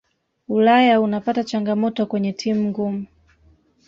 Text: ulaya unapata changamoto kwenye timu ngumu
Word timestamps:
ulaya 0.49 1.01
unapata 1.01 1.43
changamoto 1.43 2.05
kwenye 2.05 2.33
timu 2.33 2.63
ngumu 2.69 3.05